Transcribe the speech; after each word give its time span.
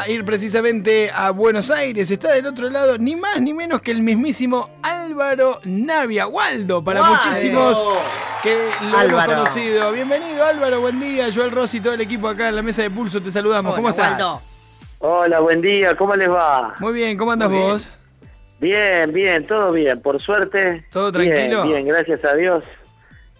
a 0.00 0.08
ir 0.08 0.24
precisamente 0.24 1.10
a 1.12 1.30
Buenos 1.30 1.70
Aires. 1.70 2.10
Está 2.10 2.32
del 2.32 2.46
otro 2.46 2.70
lado 2.70 2.96
ni 2.96 3.16
más 3.16 3.38
ni 3.40 3.52
menos 3.52 3.82
que 3.82 3.90
el 3.90 4.02
mismísimo 4.02 4.70
Álvaro 4.82 5.60
Navia. 5.64 6.26
Waldo, 6.26 6.82
para 6.82 7.02
muchísimos 7.02 7.78
que 8.42 8.56
lo 8.90 8.98
hemos 8.98 9.24
conocido. 9.26 9.92
Bienvenido 9.92 10.42
Álvaro, 10.44 10.80
buen 10.80 10.98
día. 10.98 11.28
Joel 11.34 11.50
Rossi 11.50 11.78
y 11.78 11.80
todo 11.80 11.92
el 11.92 12.00
equipo 12.00 12.28
acá 12.28 12.48
en 12.48 12.56
la 12.56 12.62
mesa 12.62 12.80
de 12.80 12.90
Pulso 12.90 13.20
te 13.20 13.30
saludamos. 13.30 13.76
¿Cómo 13.76 13.90
estás? 13.90 14.40
Hola, 15.00 15.40
buen 15.40 15.60
día. 15.60 15.94
¿Cómo 15.94 16.16
les 16.16 16.30
va? 16.30 16.74
Muy 16.78 16.94
bien, 16.94 17.18
¿cómo 17.18 17.32
andas 17.32 17.50
vos? 17.50 17.90
Bien, 18.58 19.12
bien, 19.12 19.44
todo 19.44 19.70
bien. 19.70 20.00
Por 20.00 20.22
suerte. 20.22 20.86
¿Todo 20.90 21.12
tranquilo? 21.12 21.64
Bien, 21.64 21.84
bien, 21.84 21.88
gracias 21.88 22.24
a 22.24 22.34
Dios. 22.36 22.64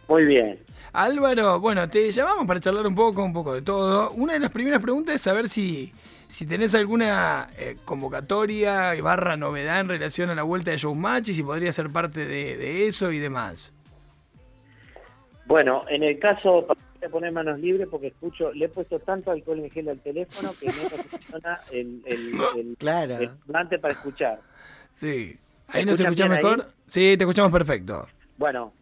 Muy 0.09 0.27
bien. 0.27 0.59
Álvaro, 0.93 1.59
bueno, 1.59 1.89
te 1.89 2.13
llamamos 2.13 2.47
para 2.47 2.61
charlar 2.61 2.87
un 2.87 2.95
poco, 2.95 3.25
un 3.25 3.33
poco 3.33 3.55
de 3.55 3.63
todo. 3.63 4.11
Una 4.11 4.35
de 4.35 4.41
las 4.41 4.51
primeras 4.51 4.83
preguntas 4.83 5.15
es 5.15 5.23
saber 5.23 5.49
si, 5.49 5.93
si 6.31 6.47
tenés 6.47 6.75
alguna 6.75 7.49
eh, 7.59 7.77
convocatoria 7.85 8.95
barra 9.03 9.37
novedad 9.37 9.81
en 9.81 9.89
relación 9.89 10.31
a 10.31 10.35
la 10.35 10.43
vuelta 10.43 10.71
de 10.71 10.79
Showmatch 10.79 11.29
y 11.29 11.35
si 11.35 11.43
podría 11.43 11.73
ser 11.73 11.91
parte 11.91 12.25
de, 12.25 12.87
eso 12.87 13.11
y 13.13 13.19
demás. 13.19 13.73
Bueno, 15.47 15.85
en 15.89 16.05
el 16.05 16.19
caso, 16.19 16.67
para 16.67 17.11
poner 17.11 17.33
manos 17.33 17.59
libres 17.59 17.89
porque 17.91 18.09
escucho, 18.09 18.53
le 18.53 18.67
he 18.67 18.69
puesto 18.69 18.99
tanto 19.01 19.33
alcohol 19.33 19.59
en 19.59 19.71
gel 19.71 19.89
al 19.89 19.99
teléfono 19.99 20.53
que 20.59 20.67
no 20.67 20.73
funciona 20.73 21.61
el, 21.73 22.03
el, 22.07 22.77
claro. 22.79 23.37
para 23.81 23.95
escuchar. 23.95 24.41
Sí. 24.95 25.37
¿Ahí 25.69 25.85
nos 25.85 26.01
escuchás 26.01 26.31
mejor? 26.31 26.67
Sí, 26.89 27.17
te 27.17 27.25
escuchamos 27.25 27.53
perfecto. 27.53 28.07
Bueno, 28.39 28.73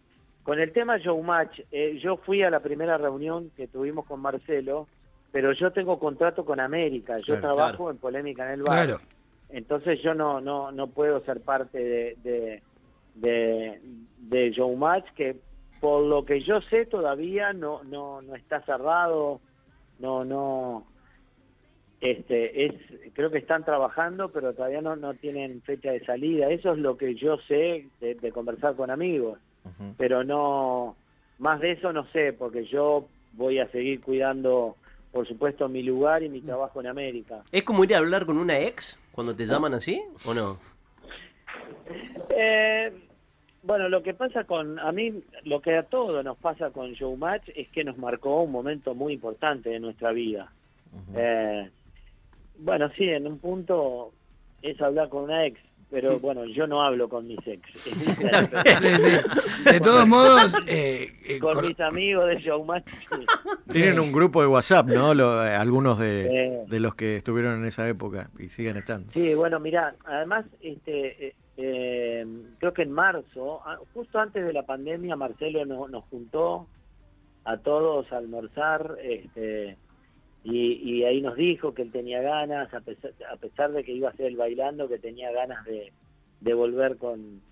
con 0.42 0.60
el 0.60 0.72
tema 0.72 0.98
Showmatch, 0.98 1.60
eh, 1.72 1.98
yo 2.02 2.16
fui 2.16 2.42
a 2.42 2.50
la 2.50 2.60
primera 2.60 2.96
reunión 2.98 3.50
que 3.56 3.66
tuvimos 3.66 4.06
con 4.06 4.20
Marcelo, 4.20 4.86
pero 5.32 5.52
yo 5.52 5.70
tengo 5.72 5.98
contrato 5.98 6.44
con 6.44 6.60
América, 6.60 7.18
yo 7.18 7.40
trabajo 7.40 7.90
en 7.90 7.98
Polémica 7.98 8.46
en 8.46 8.60
el 8.60 8.62
Bar. 8.62 8.98
Entonces 9.50 10.00
yo 10.02 10.14
no 10.14 10.40
no 10.40 10.72
no 10.72 10.88
puedo 10.88 11.24
ser 11.24 11.40
parte 11.40 11.78
de, 11.78 12.16
de, 12.22 12.62
de, 13.14 13.80
de 14.18 14.50
Showmatch, 14.50 15.06
que 15.14 15.36
por 15.80 16.04
lo 16.04 16.24
que 16.24 16.42
yo 16.42 16.60
sé 16.62 16.86
todavía 16.86 17.52
no 17.52 17.82
no 17.84 18.20
no 18.22 18.34
está 18.34 18.62
cerrado, 18.62 19.40
no 19.98 20.24
no 20.24 20.86
este 22.00 22.66
es 22.66 22.74
creo 23.14 23.30
que 23.30 23.38
están 23.38 23.64
trabajando 23.64 24.28
pero 24.30 24.52
todavía 24.54 24.82
no 24.82 24.96
no 24.96 25.14
tienen 25.14 25.62
fecha 25.62 25.92
de 25.92 26.04
salida. 26.04 26.50
Eso 26.50 26.72
es 26.72 26.78
lo 26.78 26.96
que 26.96 27.14
yo 27.14 27.38
sé 27.48 27.86
de 28.00 28.32
conversar 28.32 28.76
con 28.76 28.90
amigos. 28.90 29.38
Pero 29.96 30.24
no, 30.24 30.96
más 31.38 31.60
de 31.60 31.72
eso 31.72 31.92
no 31.92 32.06
sé, 32.06 32.32
porque 32.32 32.64
yo 32.66 33.06
voy 33.32 33.58
a 33.58 33.68
seguir 33.68 34.00
cuidando, 34.00 34.76
por 35.18 35.26
supuesto, 35.26 35.68
mi 35.68 35.82
lugar 35.82 36.22
y 36.22 36.28
mi 36.28 36.40
trabajo 36.40 36.78
en 36.78 36.86
América. 36.86 37.42
¿Es 37.50 37.64
como 37.64 37.82
ir 37.82 37.92
a 37.92 37.98
hablar 37.98 38.24
con 38.24 38.38
una 38.38 38.60
ex 38.60 38.96
cuando 39.10 39.34
te 39.34 39.46
llaman 39.46 39.74
así 39.74 40.00
o 40.24 40.32
no? 40.32 40.58
Eh, 42.40 42.92
bueno, 43.64 43.88
lo 43.88 44.04
que 44.04 44.14
pasa 44.14 44.44
con, 44.44 44.78
a 44.78 44.92
mí, 44.92 45.24
lo 45.42 45.60
que 45.60 45.76
a 45.76 45.82
todos 45.82 46.24
nos 46.24 46.36
pasa 46.36 46.70
con 46.70 46.92
Showmatch 46.92 47.48
es 47.56 47.68
que 47.70 47.82
nos 47.82 47.98
marcó 47.98 48.42
un 48.42 48.52
momento 48.52 48.94
muy 48.94 49.14
importante 49.14 49.70
de 49.70 49.80
nuestra 49.80 50.12
vida. 50.12 50.52
Eh, 51.16 51.68
bueno, 52.58 52.90
sí, 52.96 53.08
en 53.08 53.26
un 53.26 53.38
punto 53.38 54.12
es 54.62 54.80
hablar 54.80 55.08
con 55.08 55.24
una 55.24 55.46
ex, 55.46 55.58
pero 55.90 56.18
bueno, 56.20 56.44
yo 56.44 56.66
no 56.66 56.82
hablo 56.82 57.08
con 57.08 57.26
mis 57.26 57.38
ex. 57.46 57.62
de 59.64 59.80
todos 59.80 60.06
modos, 60.06 60.54
eh, 60.66 61.14
eh, 61.24 61.38
con, 61.38 61.64
mis 61.64 61.80
amigos 61.80 62.28
de 62.28 62.36
Showmatch. 62.40 62.86
Tienen 63.70 63.98
un 63.98 64.12
grupo 64.12 64.42
de 64.42 64.48
WhatsApp, 64.48 64.86
¿no? 64.86 65.12
Eh, 65.12 65.54
algunos 65.54 65.98
de, 65.98 66.66
los 66.68 66.94
que 66.94 67.16
estuvieron 67.16 67.60
en 67.60 67.66
esa 67.66 67.88
época 67.88 68.30
y 68.38 68.48
siguen 68.48 68.76
estando. 68.76 69.10
Sí, 69.12 69.34
bueno, 69.34 69.60
mira, 69.60 69.94
además, 70.04 70.44
este, 70.60 71.34
creo 71.56 72.72
que 72.74 72.82
en 72.82 72.92
marzo, 72.92 73.62
ah, 73.64 73.78
justo 73.94 74.18
antes 74.18 74.44
de 74.44 74.52
la 74.52 74.64
pandemia, 74.64 75.16
Marcelo 75.16 75.64
nos 75.64 76.04
juntó 76.04 76.66
a 77.44 77.56
todos 77.56 78.12
a 78.12 78.18
almorzar, 78.18 78.96
este 79.02 79.78
y, 80.50 81.04
ahí 81.04 81.20
nos 81.20 81.36
dijo 81.36 81.74
que 81.74 81.82
él 81.82 81.92
tenía 81.92 82.22
ganas, 82.22 82.72
a 82.72 82.80
pesar, 82.80 83.72
de 83.72 83.84
que 83.84 83.92
iba 83.92 84.08
a 84.08 84.16
ser 84.16 84.26
el 84.26 84.36
bailando, 84.36 84.88
que 84.88 84.98
tenía 84.98 85.30
ganas 85.30 85.64
de, 85.64 86.54
volver 86.54 86.96
con, 86.96 87.42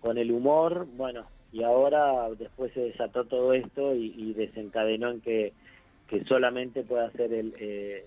con 0.00 0.18
el 0.18 0.30
humor, 0.30 0.86
bueno, 0.96 1.26
y 1.50 1.62
ahora 1.62 2.28
después 2.38 2.72
se 2.74 2.80
desató 2.80 3.24
todo 3.24 3.54
esto 3.54 3.94
y, 3.94 4.34
desencadenó 4.34 5.10
en 5.10 5.20
que, 5.20 5.52
que 6.08 6.24
solamente 6.24 6.82
pueda 6.82 7.06
hacer 7.06 7.32
el, 7.32 7.54
eh, 7.58 8.04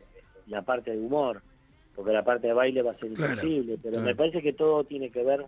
la 0.48 0.62
parte 0.62 0.92
de 0.92 1.00
humor, 1.00 1.42
porque 1.96 2.14
la 2.14 2.24
parte 2.24 2.48
de 2.48 2.54
baile 2.54 2.84
va 2.84 2.92
a 2.92 3.00
ser 3.00 3.10
imposible, 3.10 3.78
pero 3.82 4.00
me 4.02 4.16
parece 4.16 4.44
que 4.44 4.54
todo 4.54 4.84
tiene 4.84 5.10
que 5.10 5.24
ver, 5.24 5.46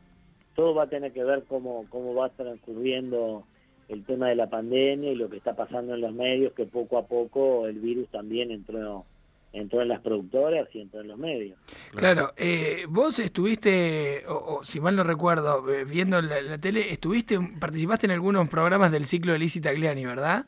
todo 0.56 0.74
va 0.74 0.84
a 0.84 0.90
tener 0.90 1.12
que 1.12 1.24
ver 1.24 1.44
cómo, 1.48 1.86
cómo 1.90 2.16
va 2.16 2.30
transcurriendo 2.30 3.46
el 3.90 4.04
tema 4.06 4.30
de 4.30 4.36
la 4.36 4.50
pandemia 4.50 5.12
y 5.12 5.16
lo 5.16 5.30
que 5.30 5.38
está 5.38 5.56
pasando 5.56 5.94
en 5.94 6.02
los 6.02 6.14
medios, 6.14 6.54
que 6.54 6.66
poco 6.66 6.98
a 6.98 7.08
poco 7.08 7.68
el 7.68 7.80
virus 7.80 8.10
también 8.10 8.52
entró 8.52 9.06
entró 9.54 9.82
en 9.82 9.88
las 9.88 10.02
productoras 10.02 10.68
y 10.74 10.82
entró 10.82 11.02
en 11.02 11.08
los 11.08 11.18
medios. 11.18 11.58
Claro, 11.96 12.32
eh, 12.38 12.86
vos 12.90 13.20
estuviste, 13.20 14.24
o, 14.28 14.64
si 14.64 14.80
mal 14.80 14.96
no 14.96 15.04
recuerdo, 15.04 15.68
eh, 15.74 15.86
viendo 15.86 16.22
la, 16.22 16.58
tele, 16.60 16.92
estuviste, 16.92 17.40
participaste 17.60 18.06
en 18.06 18.12
algunos 18.12 18.50
programas 18.50 18.92
del 18.92 19.06
ciclo 19.06 19.34
de 19.34 19.40
Lizzie 19.40 19.62
Tagliani, 19.62 20.06
¿verdad? 20.06 20.46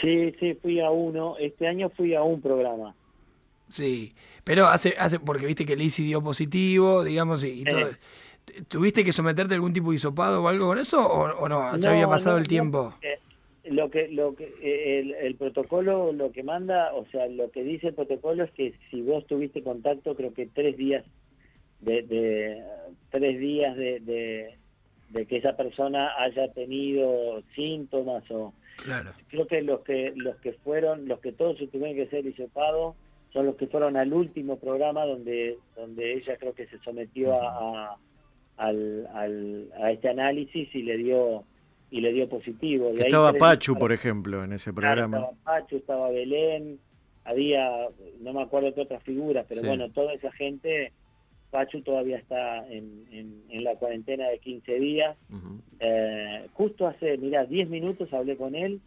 Sí, 0.00 0.32
sí, 0.38 0.54
fui 0.60 0.80
a 0.80 0.90
uno. 0.90 1.36
Este 1.38 1.66
año 1.66 1.90
fui 1.90 2.14
a 2.14 2.22
un 2.22 2.40
programa. 2.40 2.94
Sí, 3.68 4.14
pero 4.44 4.66
hace, 4.66 4.94
hace 4.98 5.18
porque 5.20 5.46
viste 5.46 5.66
que 5.66 5.76
Lizzie 5.76 6.06
dio 6.06 6.22
positivo, 6.22 7.04
digamos, 7.04 7.44
y, 7.44 7.64
todo. 7.64 7.80
Eh, 7.80 7.96
¿Tuviste 8.68 9.04
que 9.04 9.12
someterte 9.12 9.54
a 9.54 9.56
algún 9.56 9.72
tipo 9.72 9.90
de 9.90 9.96
hisopado 9.96 10.42
o 10.42 10.48
algo 10.48 10.66
con 10.68 10.78
eso 10.78 11.06
o, 11.06 11.48
no? 11.48 11.76
¿Ya 11.78 11.90
había 11.90 12.08
pasado 12.08 12.38
el 12.38 12.48
tiempo? 12.48 12.94
Eh, 13.02 13.18
lo 13.70 13.90
que, 13.90 14.08
lo 14.08 14.34
que 14.34 14.52
eh, 14.62 15.16
el, 15.22 15.34
protocolo 15.36 16.12
lo 16.12 16.32
que 16.32 16.42
manda, 16.42 16.92
o 16.94 17.06
sea, 17.06 17.26
lo 17.28 17.50
que 17.50 17.62
dice 17.62 17.88
el 17.88 17.94
protocolo 17.94 18.44
es 18.44 18.50
que 18.52 18.74
si 18.90 19.02
vos 19.02 19.26
tuviste 19.26 19.62
contacto, 19.62 20.14
creo 20.14 20.32
que 20.32 20.46
tres 20.46 20.76
días 20.76 21.04
de, 21.80 22.62
tres 23.10 23.38
días 23.38 23.76
de, 23.76 24.56
de, 25.10 25.26
que 25.26 25.36
esa 25.36 25.56
persona 25.56 26.10
haya 26.18 26.52
tenido 26.52 27.42
síntomas 27.54 28.28
o 28.30 28.52
claro. 28.76 29.12
creo 29.28 29.46
que 29.46 29.62
los 29.62 29.80
que 29.80 30.12
los 30.16 30.36
que 30.36 30.52
fueron, 30.52 31.06
los 31.06 31.20
que 31.20 31.32
todos 31.32 31.56
tuvieron 31.56 31.94
que 31.94 32.08
ser 32.08 32.26
hisopados 32.26 32.96
son 33.32 33.46
los 33.46 33.56
que 33.56 33.66
fueron 33.66 33.96
al 33.96 34.12
último 34.12 34.58
programa 34.58 35.04
donde 35.04 35.58
donde 35.76 36.14
ella 36.14 36.36
creo 36.36 36.54
que 36.54 36.66
se 36.66 36.78
sometió 36.78 37.34
a 37.40 37.96
al, 38.58 39.08
al, 39.14 39.70
a 39.80 39.90
este 39.90 40.08
análisis 40.08 40.74
y 40.74 40.82
le 40.82 40.98
dio 40.98 41.44
y 41.90 42.00
le 42.00 42.12
dio 42.12 42.28
positivo. 42.28 42.90
estaba 42.90 43.32
Pachu, 43.32 43.74
por 43.76 43.92
ejemplo, 43.92 44.44
en 44.44 44.52
ese 44.52 44.72
programa. 44.72 45.18
estaba 45.18 45.32
Pachu, 45.44 45.76
estaba 45.76 46.10
Belén, 46.10 46.78
había, 47.24 47.88
no 48.20 48.32
me 48.32 48.42
acuerdo 48.42 48.74
qué 48.74 48.82
otras 48.82 49.02
figuras, 49.02 49.46
pero 49.48 49.62
bueno, 49.62 49.88
toda 49.90 50.12
esa 50.12 50.30
gente, 50.32 50.92
Pachu 51.50 51.80
todavía 51.80 52.18
está 52.18 52.66
en, 52.68 53.06
en, 53.48 53.64
la 53.64 53.74
cuarentena 53.76 54.28
de 54.28 54.38
15 54.38 54.78
días. 54.78 55.16
Eh, 55.80 56.46
justo 56.52 56.86
hace, 56.86 57.16
mira, 57.16 57.44
10 57.46 57.70
minutos 57.70 58.12
hablé 58.12 58.36
con 58.36 58.54
él, 58.54 58.80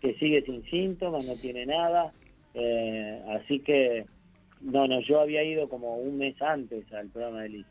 que 0.00 0.14
sigue 0.14 0.42
sin 0.42 0.62
síntomas, 0.64 1.26
no 1.26 1.34
tiene 1.34 1.66
nada, 1.66 2.12
eh, 2.54 3.22
así 3.28 3.60
que, 3.60 4.06
no, 4.60 4.86
no, 4.86 5.00
yo 5.00 5.20
había 5.20 5.42
ido 5.42 5.68
como 5.68 5.96
un 5.96 6.18
mes 6.18 6.40
antes 6.40 6.90
al 6.92 7.08
programa 7.08 7.42
de 7.42 7.64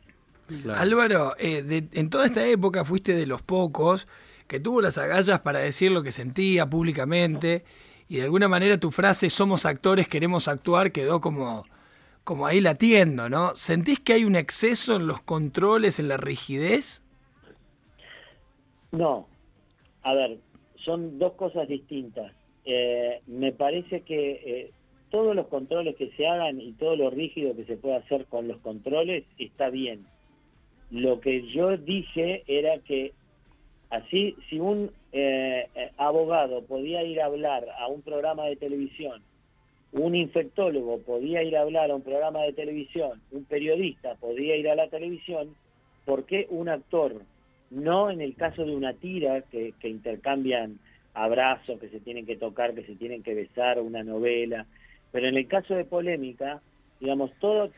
Álvaro, 0.76 1.34
eh, 1.38 1.88
en 1.92 2.10
toda 2.10 2.26
esta 2.26 2.46
época 2.46 2.84
fuiste 2.84 3.14
de 3.14 3.26
los 3.26 3.42
pocos 3.42 4.06
que 4.46 4.60
tuvo 4.60 4.80
las 4.80 4.96
agallas 4.98 5.40
para 5.40 5.58
decir 5.58 5.90
lo 5.90 6.02
que 6.02 6.12
sentía 6.12 6.66
públicamente 6.66 7.64
y 8.08 8.18
de 8.18 8.22
alguna 8.22 8.46
manera 8.48 8.78
tu 8.78 8.90
frase 8.90 9.28
somos 9.30 9.66
actores, 9.66 10.08
queremos 10.08 10.46
actuar 10.46 10.92
quedó 10.92 11.20
como, 11.20 11.64
como 12.22 12.46
ahí 12.46 12.60
latiendo, 12.60 13.28
¿no? 13.28 13.56
¿Sentís 13.56 13.98
que 13.98 14.12
hay 14.12 14.24
un 14.24 14.36
exceso 14.36 14.94
en 14.96 15.08
los 15.08 15.20
controles, 15.20 15.98
en 15.98 16.08
la 16.08 16.16
rigidez? 16.16 17.02
No. 18.92 19.26
A 20.02 20.14
ver, 20.14 20.38
son 20.84 21.18
dos 21.18 21.32
cosas 21.32 21.66
distintas. 21.66 22.32
Eh, 22.64 23.20
me 23.26 23.50
parece 23.50 24.02
que 24.02 24.30
eh, 24.30 24.70
todos 25.10 25.34
los 25.34 25.48
controles 25.48 25.96
que 25.96 26.12
se 26.12 26.28
hagan 26.28 26.60
y 26.60 26.72
todo 26.74 26.94
lo 26.94 27.10
rígido 27.10 27.56
que 27.56 27.64
se 27.64 27.76
puede 27.76 27.96
hacer 27.96 28.26
con 28.26 28.46
los 28.46 28.58
controles 28.58 29.24
está 29.38 29.70
bien 29.70 30.06
lo 30.90 31.20
que 31.20 31.46
yo 31.48 31.76
dije 31.76 32.42
era 32.46 32.78
que 32.78 33.12
así, 33.90 34.36
si 34.48 34.58
un 34.58 34.90
eh, 35.12 35.68
eh, 35.74 35.90
abogado 35.96 36.62
podía 36.64 37.02
ir 37.02 37.20
a 37.20 37.26
hablar 37.26 37.66
a 37.78 37.88
un 37.88 38.02
programa 38.02 38.46
de 38.46 38.56
televisión, 38.56 39.22
un 39.92 40.14
infectólogo 40.14 40.98
podía 41.00 41.42
ir 41.42 41.56
a 41.56 41.62
hablar 41.62 41.90
a 41.90 41.96
un 41.96 42.02
programa 42.02 42.42
de 42.42 42.52
televisión, 42.52 43.20
un 43.30 43.44
periodista 43.44 44.14
podía 44.16 44.56
ir 44.56 44.68
a 44.68 44.74
la 44.74 44.88
televisión, 44.88 45.54
¿por 46.04 46.24
qué 46.24 46.46
un 46.50 46.68
actor? 46.68 47.22
No 47.70 48.10
en 48.10 48.20
el 48.20 48.36
caso 48.36 48.64
de 48.64 48.76
una 48.76 48.92
tira 48.92 49.42
que, 49.42 49.72
que 49.80 49.88
intercambian 49.88 50.78
abrazos, 51.14 51.80
que 51.80 51.88
se 51.88 52.00
tienen 52.00 52.26
que 52.26 52.36
tocar, 52.36 52.74
que 52.74 52.84
se 52.84 52.94
tienen 52.94 53.22
que 53.22 53.34
besar, 53.34 53.80
una 53.80 54.04
novela, 54.04 54.66
pero 55.12 55.28
en 55.28 55.36
el 55.36 55.48
caso 55.48 55.74
de 55.74 55.84
polémica, 55.84 56.60
digamos, 57.00 57.30
todo, 57.40 57.70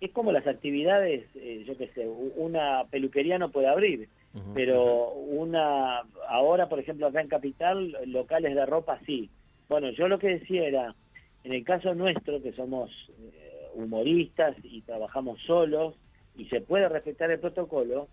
es 0.00 0.12
como 0.12 0.32
las 0.32 0.46
actividades, 0.46 1.24
eh, 1.34 1.64
yo 1.66 1.76
qué 1.76 1.88
sé, 1.88 2.06
una 2.06 2.84
peluquería 2.90 3.38
no 3.38 3.50
puede 3.50 3.68
abrir, 3.68 4.08
pero 4.52 5.12
una, 5.12 6.02
ahora 6.28 6.68
por 6.68 6.78
ejemplo 6.78 7.06
acá 7.06 7.22
en 7.22 7.28
Capital, 7.28 7.96
locales 8.06 8.54
de 8.54 8.66
ropa 8.66 9.00
sí. 9.06 9.30
Bueno, 9.68 9.88
yo 9.90 10.08
lo 10.08 10.18
que 10.18 10.28
decía 10.28 10.66
era, 10.66 10.94
en 11.42 11.54
el 11.54 11.64
caso 11.64 11.94
nuestro, 11.94 12.42
que 12.42 12.52
somos 12.52 12.90
eh, 13.18 13.68
humoristas 13.74 14.54
y 14.62 14.82
trabajamos 14.82 15.40
solos, 15.46 15.94
y 16.36 16.44
se 16.46 16.60
puede 16.60 16.88
respetar 16.88 17.30
el 17.30 17.40
protocolo, 17.40 18.08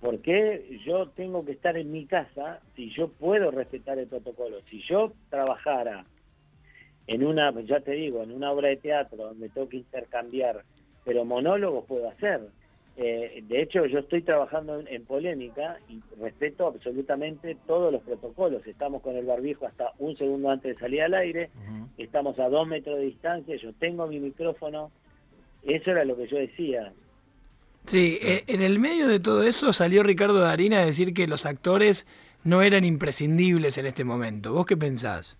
¿por 0.00 0.20
qué 0.20 0.78
yo 0.86 1.08
tengo 1.08 1.44
que 1.44 1.52
estar 1.52 1.76
en 1.76 1.90
mi 1.90 2.06
casa 2.06 2.60
si 2.76 2.90
yo 2.90 3.08
puedo 3.08 3.50
respetar 3.50 3.98
el 3.98 4.06
protocolo? 4.06 4.60
Si 4.70 4.80
yo 4.82 5.12
trabajara 5.28 6.04
en 7.08 7.24
una, 7.24 7.50
ya 7.62 7.80
te 7.80 7.92
digo, 7.92 8.22
en 8.22 8.30
una 8.30 8.52
obra 8.52 8.68
de 8.68 8.76
teatro 8.76 9.16
donde 9.16 9.48
tengo 9.48 9.68
que 9.68 9.78
intercambiar 9.78 10.62
pero 11.08 11.24
monólogos 11.24 11.86
puedo 11.86 12.06
hacer. 12.10 12.50
Eh, 12.98 13.42
de 13.48 13.62
hecho, 13.62 13.86
yo 13.86 14.00
estoy 14.00 14.20
trabajando 14.20 14.78
en, 14.86 15.04
polémica 15.06 15.78
y 15.88 16.02
respeto 16.20 16.66
absolutamente 16.66 17.56
todos 17.66 17.90
los 17.90 18.02
protocolos. 18.02 18.66
Estamos 18.66 19.00
con 19.00 19.16
el 19.16 19.24
barbijo 19.24 19.66
hasta 19.66 19.92
un 20.00 20.18
segundo 20.18 20.50
antes 20.50 20.74
de 20.74 20.80
salir 20.80 21.00
al 21.00 21.14
aire, 21.14 21.48
estamos 21.96 22.38
a 22.38 22.50
dos 22.50 22.68
metros 22.68 22.98
de 22.98 23.06
distancia, 23.06 23.56
yo 23.56 23.72
tengo 23.72 24.06
mi 24.06 24.20
micrófono. 24.20 24.90
Eso 25.62 25.92
era 25.92 26.04
lo 26.04 26.14
que 26.14 26.28
yo 26.28 26.36
decía. 26.36 26.92
Sí, 27.86 28.18
eh, 28.20 28.44
en 28.46 28.60
el 28.60 28.78
medio 28.78 29.08
de 29.08 29.18
todo 29.18 29.44
eso 29.44 29.72
salió 29.72 30.02
Ricardo 30.02 30.40
Darín 30.40 30.74
a 30.74 30.84
decir 30.84 31.14
que 31.14 31.26
los 31.26 31.46
actores 31.46 32.06
no 32.44 32.60
eran 32.60 32.84
imprescindibles 32.84 33.78
en 33.78 33.86
este 33.86 34.04
momento. 34.04 34.52
¿Vos 34.52 34.66
qué 34.66 34.76
pensás? 34.76 35.38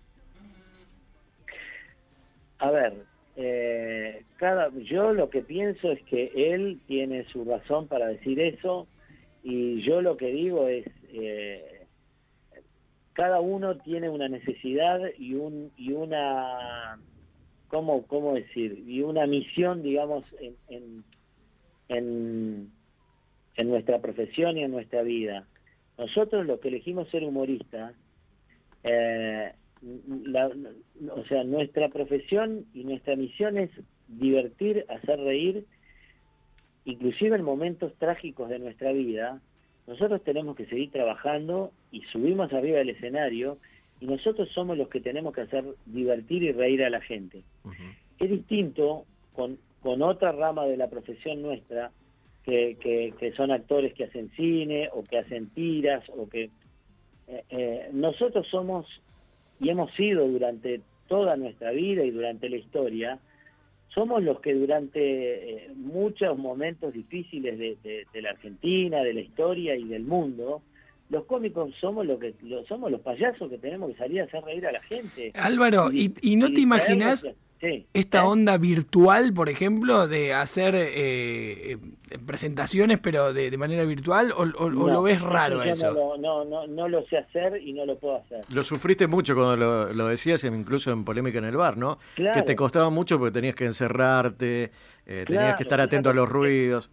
A 2.57 2.71
ver, 2.71 3.05
eh, 3.41 4.25
cada, 4.35 4.69
yo 4.83 5.13
lo 5.13 5.29
que 5.29 5.41
pienso 5.41 5.93
es 5.93 6.01
que 6.03 6.29
él 6.35 6.81
tiene 6.87 7.23
su 7.31 7.45
razón 7.45 7.87
para 7.87 8.07
decir 8.07 8.37
eso 8.41 8.85
y 9.43 9.81
yo 9.83 10.01
lo 10.01 10.17
que 10.17 10.27
digo 10.27 10.67
es, 10.67 10.85
eh, 11.13 11.85
cada 13.13 13.39
uno 13.39 13.77
tiene 13.77 14.09
una 14.09 14.27
necesidad 14.27 14.99
y, 15.17 15.35
un, 15.35 15.71
y 15.77 15.93
una, 15.93 16.99
¿cómo, 17.69 18.05
¿cómo 18.07 18.33
decir? 18.33 18.83
Y 18.85 19.03
una 19.03 19.25
misión, 19.25 19.83
digamos, 19.83 20.25
en, 20.67 21.05
en, 21.87 22.71
en 23.55 23.69
nuestra 23.69 23.99
profesión 23.99 24.57
y 24.57 24.63
en 24.63 24.71
nuestra 24.71 25.01
vida. 25.01 25.47
Nosotros 25.97 26.45
los 26.45 26.59
que 26.59 26.67
elegimos 26.67 27.09
ser 27.09 27.23
humoristas, 27.23 27.93
eh, 28.83 29.53
la, 29.81 30.51
o 31.11 31.23
sea, 31.25 31.43
nuestra 31.43 31.89
profesión 31.89 32.65
y 32.73 32.83
nuestra 32.83 33.15
misión 33.15 33.57
es 33.57 33.69
divertir, 34.07 34.85
hacer 34.89 35.19
reír, 35.19 35.65
inclusive 36.85 37.35
en 37.35 37.43
momentos 37.43 37.93
trágicos 37.97 38.49
de 38.49 38.59
nuestra 38.59 38.91
vida, 38.91 39.41
nosotros 39.87 40.23
tenemos 40.23 40.55
que 40.55 40.65
seguir 40.65 40.91
trabajando 40.91 41.71
y 41.91 42.01
subimos 42.11 42.53
arriba 42.53 42.79
del 42.79 42.89
escenario 42.89 43.57
y 43.99 44.05
nosotros 44.05 44.49
somos 44.53 44.77
los 44.77 44.89
que 44.89 45.01
tenemos 45.01 45.33
que 45.33 45.41
hacer 45.41 45.65
divertir 45.85 46.43
y 46.43 46.51
reír 46.51 46.83
a 46.83 46.89
la 46.89 47.01
gente. 47.01 47.43
Es 48.19 48.29
distinto 48.29 49.05
con, 49.33 49.57
con 49.81 50.01
otra 50.01 50.31
rama 50.31 50.65
de 50.65 50.77
la 50.77 50.89
profesión 50.89 51.41
nuestra, 51.41 51.91
que, 52.43 53.13
que, 53.19 53.31
son 53.33 53.51
actores 53.51 53.93
que 53.93 54.05
hacen 54.05 54.31
cine 54.31 54.89
o 54.93 55.03
que 55.03 55.17
hacen 55.17 55.49
tiras 55.49 56.03
o 56.09 56.27
que... 56.27 56.49
Eh, 57.27 57.43
eh, 57.49 57.89
nosotros 57.93 58.47
somos 58.47 58.87
y 59.59 59.69
hemos 59.69 59.91
sido 59.93 60.27
durante 60.27 60.81
toda 61.07 61.35
nuestra 61.35 61.71
vida 61.71 62.03
y 62.03 62.11
durante 62.11 62.49
la 62.49 62.57
historia, 62.57 63.19
somos 63.93 64.23
los 64.23 64.39
que 64.39 64.53
durante 64.53 64.99
eh, 64.99 65.71
muchos 65.75 66.37
momentos 66.37 66.93
difíciles 66.93 67.57
de, 67.57 68.05
la 68.21 68.31
Argentina, 68.31 69.01
de 69.01 69.13
la 69.13 69.21
historia 69.21 69.75
y 69.75 69.83
del 69.85 70.03
mundo, 70.03 70.61
los 71.09 71.25
cómicos 71.25 71.73
somos 71.81 72.05
lo 72.05 72.19
que 72.19 72.35
somos 72.67 72.91
los 72.91 73.01
payasos 73.01 73.49
que 73.49 73.57
tenemos 73.57 73.91
que 73.91 73.97
salir 73.97 74.21
a 74.21 74.25
hacer 74.25 74.43
reír 74.43 74.67
a 74.67 74.71
la 74.71 74.81
gente. 74.83 75.31
Álvaro, 75.33 75.89
¿y, 75.91 76.35
no 76.35 76.53
te 76.53 76.61
imaginas 76.61 77.25
esta 77.61 78.25
onda 78.25 78.57
virtual, 78.57 79.33
por 79.33 79.49
ejemplo, 79.49 80.07
de 80.07 80.33
hacer 80.33 80.75
eh, 80.75 81.73
eh, 81.73 81.77
presentaciones 82.25 82.99
pero 82.99 83.33
de, 83.33 83.55
manera 83.57 83.83
virtual 83.83 84.31
o, 84.35 84.45
lo 84.45 85.01
ves 85.01 85.21
raro 85.21 85.61
eso? 85.63 85.93
No, 86.17 86.45
no, 86.45 86.67
no, 86.67 86.87
lo 86.87 87.05
sé 87.07 87.17
hacer 87.17 87.61
y 87.61 87.73
no 87.73 87.85
lo 87.85 87.97
puedo 87.97 88.15
hacer. 88.15 88.45
Lo 88.49 88.63
sufriste 88.63 89.07
mucho 89.07 89.35
cuando 89.35 89.91
lo, 89.93 90.07
decías, 90.07 90.43
incluso 90.45 90.91
en 90.91 91.03
Polémica 91.03 91.39
en 91.39 91.45
el 91.45 91.57
Bar, 91.57 91.77
¿no? 91.77 91.97
Que 92.15 92.41
te 92.43 92.55
costaba 92.55 92.89
mucho 92.89 93.19
porque 93.19 93.33
tenías 93.33 93.55
que 93.55 93.65
encerrarte, 93.65 94.71
eh, 95.05 95.25
tenías 95.27 95.55
que 95.55 95.63
estar 95.63 95.81
atento 95.81 96.09
a 96.09 96.13
los 96.13 96.29
ruidos. 96.29 96.89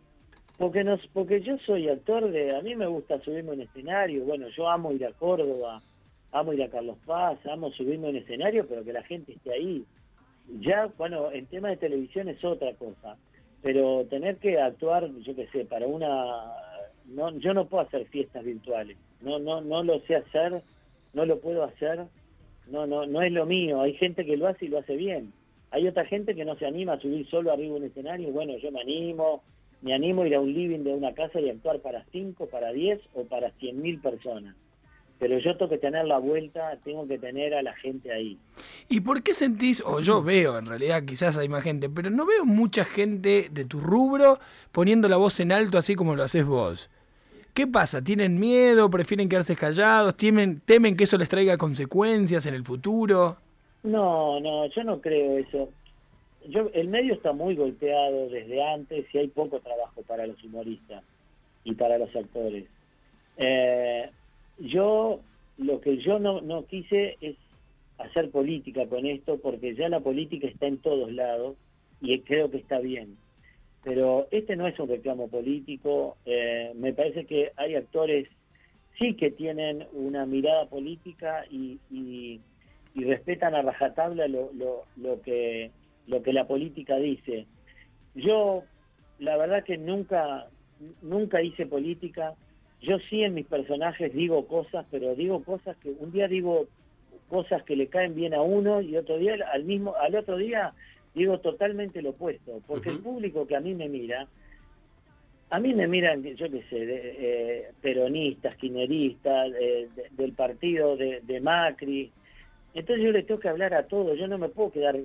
Porque, 0.59 0.83
nos, 0.85 1.07
porque 1.09 1.43
yo 1.43 1.59
soy 1.67 1.89
actor 1.91 2.31
de... 2.31 2.57
A 2.57 2.63
mí 2.63 2.75
me 2.75 2.87
gusta 2.87 3.21
subirme 3.21 3.53
en 3.53 3.61
escenario, 3.61 4.25
bueno, 4.25 4.49
yo 4.57 4.71
amo 4.71 4.91
ir 4.91 5.05
a 5.05 5.13
Córdoba, 5.13 5.83
amo 6.33 6.55
ir 6.55 6.63
a 6.63 6.71
Carlos 6.71 6.97
Paz, 7.05 7.39
amo 7.47 7.71
subirme 7.73 8.09
en 8.09 8.17
escenario, 8.17 8.67
pero 8.67 8.83
que 8.83 8.95
la 8.95 9.03
gente 9.03 9.33
esté 9.33 9.53
ahí 9.53 9.85
ya, 10.61 10.91
bueno, 10.97 11.31
el 11.31 11.47
tema 11.47 11.69
de 11.71 11.77
televisión 11.77 12.29
es 12.29 12.43
otra 12.45 12.73
cosa, 12.75 13.17
pero 13.63 14.05
tener 14.07 14.37
que 14.37 14.61
actuar, 14.61 15.11
yo 15.23 15.35
qué 15.35 15.47
sé, 15.49 15.65
para 15.65 15.87
una... 15.87 16.53
No, 17.07 17.37
yo 17.39 17.55
no 17.55 17.67
puedo 17.67 17.85
hacer 17.85 18.07
fiestas 18.07 18.45
virtuales, 18.45 18.97
no, 19.21 19.39
no, 19.39 19.61
no 19.61 19.83
lo 19.85 20.01
sé 20.01 20.17
hacer, 20.17 20.63
no 21.15 21.25
lo 21.25 21.39
puedo 21.39 21.63
hacer, 21.63 22.05
no, 22.69 22.87
no, 22.87 23.07
no 23.07 23.23
es 23.23 23.31
lo 23.31 23.47
mío, 23.47 23.81
hay 23.81 23.95
gente 23.95 24.25
que 24.25 24.37
lo 24.37 24.49
hace 24.49 24.67
y 24.67 24.69
lo 24.69 24.79
hace 24.79 24.97
bien. 24.97 25.33
Hay 25.71 25.87
otra 25.87 26.05
gente 26.05 26.35
que 26.35 26.45
no 26.45 26.57
se 26.57 26.67
anima 26.67 26.95
a 26.95 27.01
subir 27.01 27.29
solo 27.29 27.53
arriba 27.53 27.75
de 27.75 27.81
un 27.81 27.87
escenario, 27.87 28.31
bueno, 28.31 28.57
yo 28.59 28.73
me 28.73 28.81
animo, 28.81 29.43
me 29.83 29.95
animo 29.95 30.23
a 30.23 30.27
ir 30.27 30.35
a 30.35 30.41
un 30.41 30.53
living 30.53 30.81
de 30.81 30.95
una 30.95 31.15
casa 31.15 31.41
y 31.41 31.49
actuar 31.49 31.81
para 31.81 32.05
cinco, 32.11 32.47
para 32.47 32.73
diez 32.73 33.01
o 33.15 33.25
para 33.25 33.51
cien 33.53 33.81
mil 33.81 34.01
personas 34.01 34.57
pero 35.19 35.39
yo 35.39 35.57
tengo 35.57 35.71
que 35.71 35.79
tener 35.79 36.05
la 36.05 36.19
vuelta, 36.19 36.77
tengo 36.85 37.07
que 37.07 37.19
tener 37.19 37.55
a 37.55 37.63
la 37.63 37.75
gente 37.75 38.13
ahí. 38.13 38.39
¿Y 38.89 39.01
por 39.01 39.23
qué 39.23 39.35
sentís, 39.35 39.83
o 39.85 40.01
yo 40.01 40.23
veo, 40.23 40.59
en 40.59 40.67
realidad 40.67 41.05
quizás 41.05 41.37
hay 41.39 41.49
más 41.49 41.63
gente, 41.63 41.89
pero 41.89 42.11
no 42.11 42.27
veo 42.27 42.45
mucha 42.45 42.85
gente 42.85 43.49
de 43.51 43.65
tu 43.65 43.81
rubro 43.81 44.39
poniendo 44.73 45.09
la 45.09 45.17
voz 45.17 45.41
en 45.41 45.53
alto 45.53 45.79
así 45.79 45.95
como 45.95 46.15
lo 46.15 46.23
haces 46.23 46.45
vos? 46.45 46.91
¿Qué 47.55 47.67
pasa? 47.67 48.05
¿Tienen 48.05 48.39
miedo? 48.39 48.91
¿Prefieren 48.91 49.31
quedarse 49.31 49.57
callados? 49.57 50.15
¿Temen, 50.17 50.61
¿Temen 50.61 50.95
que 50.95 51.05
eso 51.05 51.17
les 51.17 51.31
traiga 51.31 51.57
consecuencias 51.57 52.45
en 52.45 52.53
el 52.53 52.65
futuro? 52.65 53.39
No, 53.83 54.39
no, 54.41 54.67
yo 54.67 54.85
no 54.85 55.01
creo 55.01 55.39
eso. 55.39 55.71
Yo, 56.49 56.69
el 56.75 56.89
medio 56.89 57.15
está 57.15 57.33
muy 57.33 57.57
golpeado 57.57 58.29
desde 58.29 58.63
antes 58.63 59.07
y 59.13 59.19
hay 59.19 59.29
poco 59.29 59.59
trabajo 59.61 60.03
para 60.03 60.27
los 60.27 60.43
humoristas 60.45 61.03
y 61.65 61.73
para 61.75 61.97
los 61.97 62.15
actores. 62.15 62.67
Eh, 63.39 63.76
yo 64.67 65.21
lo 65.59 65.81
que 65.81 65.99
yo 65.99 66.19
no, 66.19 66.41
no 66.41 66.67
quise 66.67 67.17
es 67.21 67.37
hacer 67.99 68.31
política 68.31 68.87
con 68.87 69.07
esto 69.07 69.39
porque 69.39 69.75
ya 69.75 69.89
la 69.89 70.01
política 70.01 70.47
está 70.47 70.67
en 70.67 70.79
todos 70.79 71.11
lados 71.13 71.57
y 72.01 72.19
creo 72.21 72.51
que 72.51 72.59
está 72.59 72.79
bien. 72.79 73.17
Pero 73.83 74.27
este 74.31 74.57
no 74.57 74.67
es 74.67 74.79
un 74.79 74.89
reclamo 74.89 75.29
político, 75.29 76.17
eh, 76.27 76.73
me 76.75 76.93
parece 76.93 77.25
que 77.25 77.53
hay 77.57 77.77
actores 77.77 78.29
sí 78.99 79.15
que 79.15 79.31
tienen 79.31 79.87
una 79.93 80.27
mirada 80.27 80.67
política 80.67 81.45
y, 81.51 81.79
y, 81.91 82.41
respetan 82.95 83.55
a 83.55 83.61
rajatabla 83.61 84.27
lo, 84.27 84.51
lo, 84.55 84.85
lo, 84.97 85.21
que, 85.21 85.71
lo 86.07 86.23
que 86.23 86.33
la 86.33 86.47
política 86.47 86.97
dice. 86.97 87.47
Yo, 88.15 88.65
la 89.19 89.37
verdad 89.37 89.65
que 89.65 89.77
nunca, 89.77 90.47
nunca 91.03 91.43
hice 91.43 91.67
política, 91.67 92.35
yo 92.83 92.99
sí 93.11 93.23
en 93.23 93.35
mis 93.35 93.47
personajes 93.47 94.13
digo 94.13 94.47
cosas, 94.47 94.87
pero 94.91 95.15
digo 95.15 95.43
cosas 95.43 95.77
que 95.79 95.91
un 95.91 96.13
día 96.13 96.29
digo 96.29 96.67
cosas 97.29 97.63
que 97.65 97.77
le 97.77 97.89
caen 97.89 98.15
bien 98.15 98.35
a 98.35 98.43
uno 98.43 98.81
y 98.81 98.97
otro 98.97 99.19
día 99.19 99.35
al 99.53 99.65
mismo 99.65 99.95
al 99.97 100.15
otro 100.15 100.37
día 100.37 100.73
digo 101.15 101.39
totalmente 101.41 102.03
lo 102.03 102.11
opuesto, 102.11 102.61
porque 102.67 102.91
el 102.91 103.01
público 103.01 103.47
que 103.47 103.57
a 103.57 103.61
mí 103.61 103.75
me 103.75 103.89
mira 103.89 104.29
a 105.51 105.61
mí 105.61 105.75
me 105.75 105.87
miran, 105.87 106.25
yo 106.25 106.51
qué 106.51 106.63
sé, 106.69 106.79
eh, 106.81 107.71
peronistas, 107.81 108.57
quineristas, 108.57 109.53
del 110.11 110.33
partido 110.33 110.97
de, 110.97 111.21
de, 111.21 111.41
Macri. 111.41 112.11
Entonces 112.75 113.05
yo 113.05 113.13
le 113.13 113.23
tengo 113.23 113.39
que 113.39 113.49
hablar 113.49 113.73
a 113.73 113.85
todos, 113.85 114.19
yo 114.19 114.27
no 114.27 114.39
me 114.39 114.49
puedo 114.49 114.73
quedar, 114.73 114.99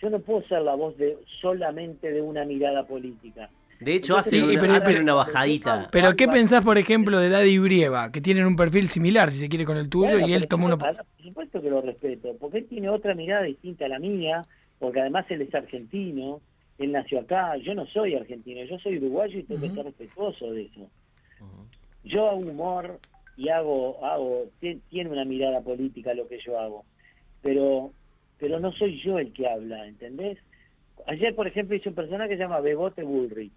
yo 0.00 0.10
no 0.10 0.20
puedo 0.20 0.42
ser 0.46 0.62
la 0.62 0.76
voz 0.76 0.96
de 0.96 1.18
solamente 1.40 2.12
de 2.12 2.22
una 2.22 2.44
mirada 2.44 2.86
política. 2.86 3.50
De 3.80 3.94
hecho, 3.94 4.16
hace, 4.16 4.42
una, 4.42 5.14
bajadita. 5.14 5.88
Pero, 5.92 6.16
¿qué 6.16 6.26
pensás, 6.26 6.64
por 6.64 6.78
ejemplo, 6.78 7.18
de 7.20 7.28
Daddy 7.28 7.58
Brieva, 7.58 8.10
que 8.10 8.20
tienen 8.20 8.44
un 8.44 8.56
perfil 8.56 8.88
similar, 8.88 9.30
si 9.30 9.38
se 9.38 9.48
quiere, 9.48 9.64
con 9.64 9.76
el 9.76 9.88
tuyo, 9.88 10.18
y 10.18 10.32
él 10.32 10.48
tomó 10.48 10.66
uno... 10.66 10.78
Por 10.78 10.96
supuesto 11.22 11.62
que 11.62 11.70
lo 11.70 11.80
respeto, 11.80 12.36
porque 12.40 12.58
él 12.58 12.66
tiene 12.68 12.88
otra 12.88 13.14
mirada 13.14 13.42
distinta 13.42 13.84
a 13.84 13.88
la 13.88 13.98
mía, 14.00 14.42
porque 14.78 15.00
además 15.00 15.26
él 15.28 15.42
es 15.42 15.54
argentino, 15.54 16.40
él 16.78 16.92
nació 16.92 17.20
acá, 17.20 17.56
yo 17.56 17.74
no 17.74 17.86
soy 17.86 18.14
argentino, 18.14 18.64
yo 18.64 18.78
soy 18.78 18.98
uruguayo 18.98 19.38
y 19.38 19.42
tengo 19.44 19.60
que 19.60 19.70
ser 19.70 19.84
respetuoso 19.84 20.52
de 20.52 20.62
eso. 20.62 20.90
Yo 22.04 22.28
hago 22.28 22.38
humor 22.38 22.98
y 23.36 23.48
hago, 23.48 24.04
hago, 24.04 24.46
tiene 24.60 25.10
una 25.10 25.24
mirada 25.24 25.60
política 25.60 26.14
lo 26.14 26.26
que 26.28 26.40
yo 26.44 26.58
hago, 26.58 26.84
pero, 27.42 27.92
pero 28.38 28.58
no 28.58 28.72
soy 28.72 29.00
yo 29.02 29.18
el 29.18 29.32
que 29.32 29.48
habla, 29.48 29.86
¿entendés? 29.86 30.38
Ayer, 31.06 31.34
por 31.34 31.46
ejemplo, 31.46 31.76
hice 31.76 31.88
un 31.88 31.94
personaje 31.94 32.30
que 32.30 32.36
se 32.36 32.42
llama 32.42 32.60
Bebote 32.60 33.02
Bullrich, 33.02 33.52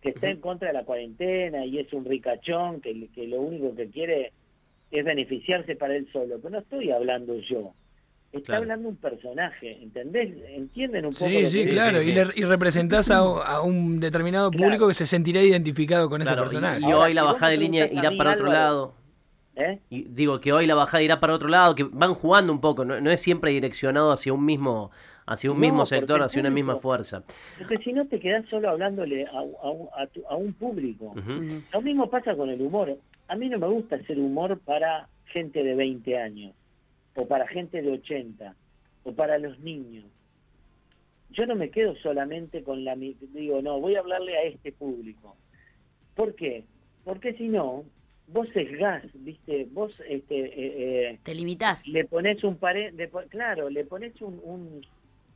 que 0.00 0.10
está 0.10 0.28
en 0.28 0.40
contra 0.40 0.68
de 0.68 0.74
la 0.74 0.84
cuarentena 0.84 1.64
y 1.64 1.78
es 1.78 1.92
un 1.92 2.04
ricachón 2.04 2.80
que, 2.80 3.08
que 3.14 3.26
lo 3.26 3.40
único 3.40 3.74
que 3.74 3.88
quiere 3.88 4.32
es 4.90 5.04
beneficiarse 5.04 5.76
para 5.76 5.96
él 5.96 6.08
solo. 6.12 6.36
Pero 6.38 6.50
no 6.50 6.58
estoy 6.58 6.90
hablando 6.90 7.36
yo. 7.38 7.74
Está 8.32 8.58
hablando 8.58 8.88
un 8.88 8.96
personaje, 8.96 9.82
¿entendés? 9.82 10.32
¿Entienden 10.50 11.06
un 11.06 11.12
poco? 11.12 11.26
Sí, 11.26 11.48
sí, 11.48 11.66
claro, 11.66 12.00
y, 12.00 12.12
representás 12.44 13.10
a, 13.10 13.60
un 13.62 13.98
determinado 13.98 14.52
público 14.52 14.86
que 14.86 14.94
se 14.94 15.04
sentirá 15.04 15.42
identificado 15.42 16.08
con 16.08 16.22
ese 16.22 16.34
personaje. 16.34 16.80
Y, 16.80 16.92
hoy 16.92 17.12
la 17.12 17.24
bajada 17.24 17.50
de 17.50 17.58
línea 17.58 17.88
irá 17.90 18.12
para 18.16 18.34
otro 18.34 18.46
lado. 18.46 18.94
¿Eh? 19.56 19.80
Y 19.90 20.04
digo 20.04 20.40
que 20.40 20.52
hoy 20.52 20.68
la 20.68 20.76
bajada 20.76 21.02
irá 21.02 21.18
para 21.18 21.34
otro 21.34 21.48
lado, 21.48 21.74
que 21.74 21.82
van 21.82 22.14
jugando 22.14 22.52
un 22.52 22.60
poco, 22.60 22.84
no, 22.84 23.10
es 23.10 23.20
siempre 23.20 23.50
direccionado 23.50 24.12
hacia 24.12 24.32
un 24.32 24.44
mismo 24.44 24.92
hacia 25.30 25.52
un 25.52 25.60
mismo 25.60 25.86
sector, 25.86 26.20
hacia 26.22 26.40
una 26.40 26.50
misma 26.50 26.76
fuerza. 26.76 27.22
Porque 27.56 27.78
si 27.78 27.92
no 27.92 28.06
te 28.06 28.18
quedas 28.18 28.44
solo 28.48 28.68
hablándole 28.68 29.26
a, 29.26 30.36
un 30.36 30.52
público. 30.54 31.14
Lo 31.72 31.80
mismo 31.80 32.10
pasa 32.10 32.34
con 32.34 32.50
el 32.50 32.60
humor. 32.60 32.98
A 33.28 33.36
mí 33.36 33.48
no 33.48 33.58
me 33.58 33.68
gusta 33.68 33.96
hacer 33.96 34.18
humor 34.18 34.58
para 34.58 35.08
gente 35.26 35.62
de 35.62 35.76
20 35.76 36.18
años, 36.18 36.52
o 37.14 37.26
para 37.26 37.46
gente 37.46 37.80
de 37.80 37.92
80, 37.92 38.56
o 39.04 39.12
para 39.12 39.38
los 39.38 39.58
niños. 39.60 40.04
Yo 41.30 41.46
no 41.46 41.54
me 41.54 41.70
quedo 41.70 41.94
solamente 42.02 42.64
con 42.64 42.84
la... 42.84 42.96
Digo, 42.96 43.62
no, 43.62 43.78
voy 43.78 43.94
a 43.94 44.00
hablarle 44.00 44.36
a 44.36 44.42
este 44.42 44.72
público. 44.72 45.36
¿Por 46.16 46.34
qué? 46.34 46.64
Porque 47.04 47.34
si 47.34 47.46
no, 47.46 47.84
vos 48.26 48.48
sesgás, 48.52 49.04
¿viste? 49.14 49.68
Vos 49.70 49.92
este, 50.08 50.40
eh, 50.40 51.10
eh, 51.10 51.18
te 51.22 51.34
limitás. 51.36 51.86
Le 51.86 52.04
pones 52.04 52.42
un 52.42 52.56
pared, 52.56 52.92
claro, 53.28 53.70
le 53.70 53.84
pones 53.84 54.20
un, 54.20 54.84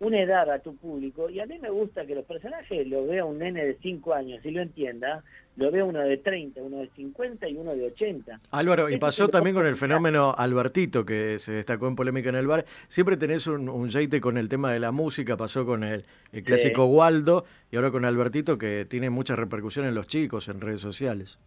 una 0.01 0.21
edad 0.21 0.51
a 0.51 0.59
tu 0.59 0.77
público 0.77 1.31
y 1.31 1.41
a 1.41 1.47
mí 1.47 1.59
me 1.59 1.71
gusta 1.71 2.05
que 2.07 2.15
los 2.15 2.25
personajes 2.25 2.87
lo 2.87 3.07
vea 3.07 3.25
un 3.25 3.39
nene 3.39 3.65
de 3.65 3.79
5 3.81 4.15
años 4.15 4.45
y 4.45 4.51
lo 4.51 4.61
entienda, 4.61 5.23
lo 5.57 5.71
vea 5.71 5.85
uno 5.85 6.01
de 6.01 6.17
30, 6.17 6.61
uno 6.63 6.79
de 6.79 6.91
50 6.97 7.49
y 7.49 7.57
uno 7.57 7.75
de 7.75 7.87
80. 7.87 8.41
Álvaro, 8.51 8.91
y 8.91 8.99
pasó 8.99 9.29
también 9.29 9.55
con 9.55 9.67
el 9.67 9.77
fenómeno 9.77 10.35
Albertito 10.37 11.07
que 11.07 11.39
se 11.39 11.53
destacó 11.53 11.87
en 11.87 11.97
polémica 11.97 12.29
en 12.29 12.35
el 12.37 12.47
bar. 12.47 12.65
Siempre 12.89 13.17
tenés 13.17 13.47
un, 13.47 13.69
un 13.69 13.91
con 14.21 14.37
el 14.37 14.49
tema 14.49 14.73
de 14.73 14.81
la 14.81 14.91
música, 14.91 15.37
pasó 15.37 15.65
con 15.65 15.85
el, 15.85 16.05
el 16.33 16.43
clásico 16.43 16.87
Waldo 16.87 17.45
y 17.71 17.77
ahora 17.77 17.91
con 17.91 18.05
Albertito 18.05 18.59
que 18.59 18.85
tiene 18.85 19.11
mucha 19.11 19.37
repercusión 19.37 19.87
en 19.87 19.95
los 19.95 20.09
chicos, 20.09 20.49
en 20.49 20.61
redes 20.61 20.81
sociales. 20.81 21.39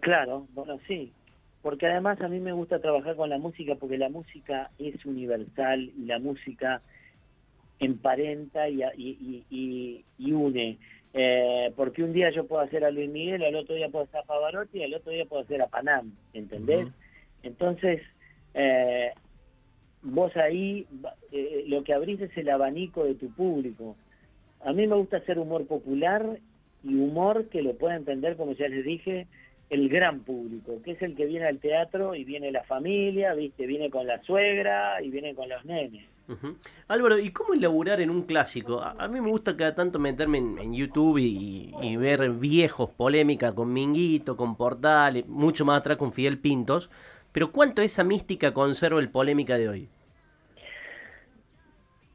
Claro, 0.00 0.46
bueno, 0.52 0.78
sí, 0.86 1.12
porque 1.62 1.86
además 1.86 2.20
a 2.20 2.28
mí 2.28 2.40
me 2.40 2.52
gusta 2.52 2.80
trabajar 2.80 3.16
con 3.16 3.28
la 3.28 3.38
música 3.38 3.74
porque 3.74 3.98
la 3.98 4.08
música 4.08 4.70
es 4.78 5.04
universal 5.04 5.90
y 5.96 6.04
la 6.06 6.18
música 6.18 6.82
emparenta 7.80 8.68
y, 8.68 8.82
y, 8.96 10.04
y, 10.18 10.32
une. 10.32 10.78
Eh, 11.12 11.72
porque 11.74 12.04
un 12.04 12.12
día 12.12 12.30
yo 12.30 12.46
puedo 12.46 12.62
hacer 12.62 12.84
a 12.84 12.90
Luis 12.90 13.10
Miguel, 13.10 13.42
al 13.42 13.56
otro 13.56 13.74
día 13.74 13.88
puedo 13.88 14.04
hacer 14.04 14.20
a 14.20 14.24
Pavarotti, 14.24 14.78
y 14.78 14.82
al 14.84 14.94
otro 14.94 15.10
día 15.10 15.24
puedo 15.24 15.42
hacer 15.42 15.60
a 15.60 15.66
Panam, 15.66 16.12
¿entendés? 16.32 16.86
Entonces, 17.42 18.00
eh, 18.54 19.10
vos 20.02 20.36
ahí 20.36 20.86
eh, 21.32 21.64
lo 21.66 21.82
que 21.82 21.94
abrís 21.94 22.20
es 22.20 22.36
el 22.36 22.50
abanico 22.50 23.04
de 23.04 23.14
tu 23.14 23.30
público. 23.30 23.96
A 24.64 24.72
mí 24.72 24.86
me 24.86 24.96
gusta 24.96 25.16
hacer 25.16 25.38
humor 25.38 25.66
popular 25.66 26.38
y 26.84 26.94
humor 26.94 27.48
que 27.48 27.62
lo 27.62 27.74
pueda 27.74 27.96
entender, 27.96 28.36
como 28.36 28.52
ya 28.52 28.68
les 28.68 28.84
dije, 28.84 29.26
el 29.70 29.88
gran 29.88 30.20
público, 30.20 30.82
que 30.84 30.92
es 30.92 31.02
el 31.02 31.14
que 31.14 31.26
viene 31.26 31.46
al 31.46 31.58
teatro 31.58 32.14
y 32.14 32.24
viene 32.24 32.50
la 32.50 32.64
familia, 32.64 33.34
viste, 33.34 33.66
viene 33.66 33.88
con 33.88 34.06
la 34.06 34.20
suegra 34.22 35.00
y 35.02 35.10
viene 35.10 35.34
con 35.34 35.48
los 35.48 35.64
nenes. 35.64 36.04
Álvaro, 36.88 37.18
¿y 37.18 37.30
cómo 37.30 37.54
elaborar 37.54 38.00
en 38.00 38.10
un 38.10 38.22
clásico? 38.22 38.80
A, 38.82 39.08
mí 39.08 39.20
me 39.20 39.30
gusta 39.30 39.56
cada 39.56 39.74
tanto 39.74 39.98
meterme 39.98 40.38
en, 40.38 40.72
YouTube 40.72 41.18
y, 41.18 41.96
ver 41.96 42.30
viejos, 42.30 42.90
polémica 42.90 43.54
con 43.54 43.72
Minguito, 43.72 44.36
con 44.36 44.56
Portal, 44.56 45.24
mucho 45.26 45.64
más 45.64 45.80
atrás 45.80 45.96
con 45.96 46.12
Fidel 46.12 46.38
Pintos, 46.38 46.90
pero 47.32 47.52
¿cuánto 47.52 47.82
esa 47.82 48.04
mística 48.04 48.52
conserva 48.52 49.00
el 49.00 49.10
polémica 49.10 49.58
de 49.58 49.68
hoy? 49.68 49.88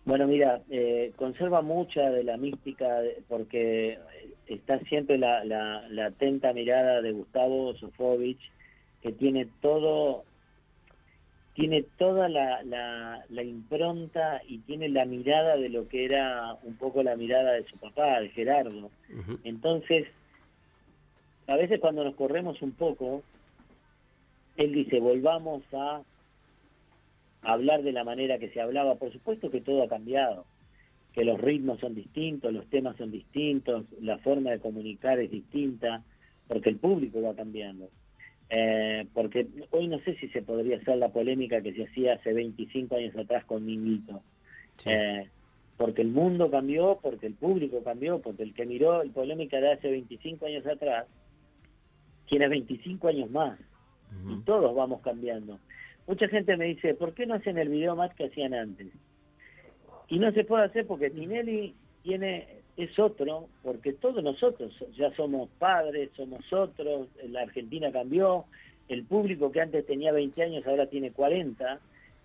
Bueno, 0.05 0.27
mira, 0.27 0.61
eh, 0.69 1.13
conserva 1.15 1.61
mucha 1.61 2.11
de 2.11 2.23
la 2.23 2.37
mística 2.37 2.99
porque 3.27 3.97
está 4.45 4.79
siempre 4.81 5.17
la, 5.17 5.43
la, 5.43 6.05
atenta 6.05 6.53
mirada 6.53 7.01
de 7.01 7.11
Gustavo 7.11 7.73
Sofovich, 7.75 8.51
que 9.01 9.11
tiene 9.11 9.47
todo, 9.61 10.23
tiene 11.55 11.83
toda 11.97 12.29
la, 12.29 12.61
la, 12.63 13.43
impronta 13.43 14.41
y 14.47 14.59
tiene 14.59 14.89
la 14.89 15.05
mirada 15.05 15.55
de 15.55 15.69
lo 15.69 15.87
que 15.87 16.05
era 16.05 16.53
un 16.63 16.75
poco 16.75 17.01
la 17.01 17.15
mirada 17.15 17.53
de 17.53 17.63
su 17.63 17.77
papá, 17.77 18.19
de 18.19 18.29
Gerardo. 18.29 18.91
Entonces, 19.43 20.05
a 21.47 21.55
veces 21.55 21.79
cuando 21.79 22.03
nos 22.03 22.15
corremos 22.15 22.61
un 22.61 22.73
poco, 22.73 23.23
él 24.57 24.73
dice, 24.73 24.99
volvamos 24.99 25.63
a 25.73 26.01
hablar 27.41 27.83
de 27.83 27.93
la 27.93 28.03
manera 28.03 28.37
que 28.37 28.49
se 28.49 28.59
hablaba. 28.59 28.95
Por 28.95 29.13
supuesto 29.13 29.49
que 29.49 29.61
todo 29.61 29.81
ha 29.83 29.87
cambiado 29.87 30.45
que 31.15 31.23
los 31.23 31.39
ritmos 31.39 31.79
son 31.79 31.95
distintos, 31.95 32.53
los 32.53 32.65
temas 32.65 32.97
son 32.97 33.09
distintos, 33.09 33.85
la 34.01 34.17
forma 34.17 34.51
de 34.51 34.59
comunicar 34.59 35.17
es 35.17 35.31
distinta, 35.31 36.03
porque 36.49 36.69
el 36.69 36.75
público 36.75 37.21
va 37.21 37.33
cambiando. 37.33 37.89
Eh, 38.49 39.07
porque 39.13 39.47
hoy 39.71 39.87
no 39.87 39.99
sé 39.99 40.15
si 40.17 40.27
se 40.29 40.41
podría 40.41 40.77
hacer 40.77 40.97
la 40.97 41.09
polémica 41.09 41.61
que 41.61 41.73
se 41.73 41.85
hacía 41.85 42.13
hace 42.13 42.33
25 42.33 42.95
años 42.95 43.15
atrás 43.17 43.45
con 43.45 43.65
Minguito. 43.65 44.21
Eh, 44.85 45.29
porque 45.77 46.01
el 46.01 46.09
mundo 46.09 46.49
cambió, 46.51 46.99
porque 47.01 47.27
el 47.27 47.33
público 47.33 47.83
cambió, 47.83 48.19
porque 48.21 48.43
el 48.43 48.53
que 48.53 48.65
miró 48.65 49.01
el 49.01 49.11
polémica 49.11 49.57
de 49.59 49.73
hace 49.73 49.89
25 49.89 50.45
años 50.45 50.65
atrás 50.65 51.05
tiene 52.27 52.47
25 52.47 53.07
años 53.07 53.29
más. 53.31 53.59
Y 54.27 54.39
todos 54.43 54.73
vamos 54.73 55.01
cambiando. 55.01 55.59
Mucha 56.07 56.27
gente 56.29 56.55
me 56.55 56.65
dice, 56.65 56.93
¿por 56.93 57.13
qué 57.13 57.25
no 57.25 57.33
hacen 57.33 57.57
el 57.57 57.67
video 57.67 57.95
más 57.95 58.13
que 58.15 58.25
hacían 58.25 58.53
antes? 58.53 58.87
Y 60.07 60.19
no 60.19 60.31
se 60.31 60.45
puede 60.45 60.65
hacer 60.65 60.87
porque 60.87 61.09
Tinelli 61.09 61.75
tiene 62.03 62.61
es 62.77 62.97
otro, 62.99 63.47
porque 63.63 63.93
todos 63.93 64.23
nosotros 64.23 64.73
ya 64.95 65.13
somos 65.15 65.49
padres, 65.59 66.09
somos 66.15 66.51
otros, 66.51 67.07
la 67.29 67.41
Argentina 67.41 67.91
cambió, 67.91 68.45
el 68.89 69.03
público 69.05 69.51
que 69.51 69.61
antes 69.61 69.85
tenía 69.85 70.11
20 70.11 70.43
años 70.43 70.67
ahora 70.67 70.87
tiene 70.87 71.11
40, 71.11 71.79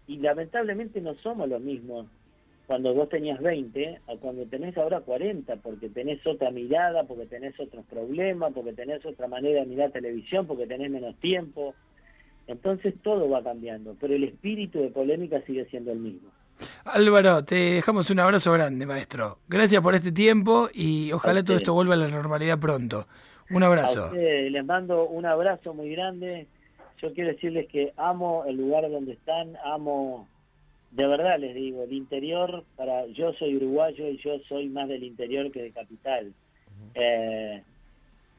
y 0.09 0.19
lamentablemente 0.19 1.01
no 1.01 1.15
somos 1.17 1.49
los 1.49 1.61
mismos 1.61 2.07
cuando 2.71 2.95
vos 2.95 3.09
tenías 3.09 3.41
20 3.41 3.99
a 4.07 4.17
cuando 4.19 4.47
tenés 4.47 4.79
ahora 4.79 5.01
40, 5.01 5.57
porque 5.57 5.89
tenés 5.89 6.25
otra 6.25 6.53
mirada, 6.53 7.03
porque 7.03 7.27
tenés 7.27 7.59
otros 7.59 7.85
problemas, 7.87 8.53
porque 8.53 8.73
tenés 8.73 9.05
otra 9.05 9.27
manera 9.27 9.59
de 9.59 9.67
mirar 9.67 9.91
televisión, 9.91 10.47
porque 10.47 10.69
tenés 10.69 10.89
menos 10.89 11.17
tiempo. 11.17 11.75
Entonces 12.47 12.95
todo 13.03 13.29
va 13.29 13.43
cambiando, 13.43 13.97
pero 14.01 14.15
el 14.15 14.23
espíritu 14.23 14.79
de 14.79 14.91
polémica 14.91 15.43
sigue 15.47 15.65
siendo 15.65 15.91
el 15.91 15.99
mismo. 15.99 16.31
Álvaro, 16.85 17.45
te 17.45 17.55
dejamos 17.55 18.11
un 18.11 18.21
abrazo 18.21 18.53
grande, 18.53 18.87
maestro. 18.87 19.39
Gracias 19.49 19.81
por 19.83 19.95
este 19.95 20.13
tiempo 20.13 20.69
y 20.73 21.13
ojalá 21.13 21.43
todo 21.45 21.57
esto 21.57 21.75
vuelva 21.75 21.95
a 21.95 21.99
la 21.99 22.09
normalidad 22.09 22.59
pronto. 22.59 23.07
Un 23.51 23.63
abrazo. 23.63 24.13
les 24.13 24.65
mando 24.65 25.07
un 25.07 25.27
abrazo 25.27 25.75
muy 25.75 25.91
grande. 25.91 26.47
Yo 27.03 27.13
quiero 27.15 27.31
decirles 27.31 27.67
que 27.69 27.93
amo 27.97 28.45
el 28.47 28.57
lugar 28.57 28.91
donde 28.91 29.13
están, 29.13 29.57
amo, 29.65 30.29
de 30.91 31.07
verdad 31.07 31.39
les 31.39 31.55
digo, 31.55 31.83
el 31.85 31.93
interior, 31.93 32.65
para 32.77 33.07
yo 33.07 33.33
soy 33.35 33.57
uruguayo 33.57 34.07
y 34.09 34.19
yo 34.19 34.39
soy 34.49 34.69
más 34.69 34.89
del 34.89 35.03
interior 35.03 35.51
que 35.51 35.63
de 35.63 35.73
capital. 35.73 36.33
Eh, 36.95 37.63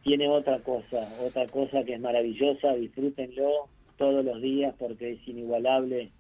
tiene 0.04 0.30
otra 0.30 0.60
cosa, 0.60 1.10
otra 1.26 1.48
cosa 1.48 1.84
que 1.84 1.96
es 1.96 2.00
maravillosa, 2.00 2.74
disfrútenlo 2.74 3.68
todos 3.98 4.24
los 4.24 4.42
días 4.42 4.74
porque 4.80 5.12
es 5.12 5.28
inigualable 5.28 6.12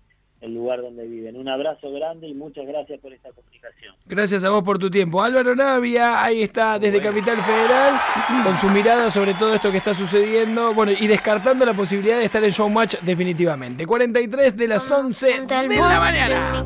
el 0.41 0.55
lugar 0.55 0.81
donde 0.81 1.07
viven. 1.07 1.37
Un 1.37 1.47
abrazo 1.47 1.91
grande 1.91 2.27
y 2.27 2.33
muchas 2.33 2.65
gracias 2.65 2.99
por 2.99 3.13
esta 3.13 3.29
comunicación. 3.29 3.95
Gracias 4.05 4.43
a 4.43 4.49
vos 4.49 4.63
por 4.63 4.79
tu 4.79 4.89
tiempo. 4.89 5.21
Álvaro 5.21 5.55
Navia, 5.55 6.23
ahí 6.23 6.41
está 6.41 6.79
desde 6.79 6.99
Capital 6.99 7.37
Federal, 7.37 7.99
con 8.43 8.57
su 8.57 8.67
mirada 8.69 9.11
sobre 9.11 9.35
todo 9.35 9.53
esto 9.53 9.71
que 9.71 9.77
está 9.77 9.93
sucediendo, 9.93 10.73
bueno, 10.73 10.91
y 10.91 11.07
descartando 11.07 11.65
la 11.65 11.73
posibilidad 11.73 12.17
de 12.17 12.25
estar 12.25 12.43
en 12.43 12.51
Showmatch 12.51 12.99
definitivamente. 13.01 13.85
43 13.85 14.57
de 14.57 14.67
las 14.67 14.91
11 14.91 15.45
de 15.47 15.77
la 15.77 15.99
mañana. 15.99 16.65